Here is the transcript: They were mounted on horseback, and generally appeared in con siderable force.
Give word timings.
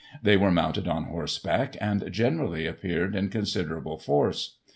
They 0.23 0.35
were 0.35 0.49
mounted 0.49 0.87
on 0.87 1.03
horseback, 1.03 1.75
and 1.79 2.11
generally 2.11 2.65
appeared 2.65 3.15
in 3.15 3.29
con 3.29 3.43
siderable 3.43 4.01
force. 4.01 4.57